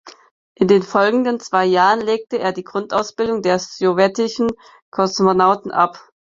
In 0.55 0.67
den 0.67 0.81
folgenden 0.81 1.39
zwei 1.39 1.63
Jahren 1.65 2.01
legte 2.01 2.39
er 2.39 2.53
die 2.53 2.63
Grundausbildung 2.63 3.43
der 3.43 3.59
sowjetischen 3.59 4.49
Kosmonauten 4.89 5.69
ab. 5.69 6.09